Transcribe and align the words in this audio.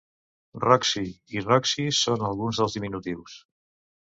"Roxie" 0.63 1.35
i 1.37 1.43
"Roxy" 1.49 1.85
són 1.99 2.27
alguns 2.31 2.63
dels 2.63 2.79
diminutius. 2.79 3.37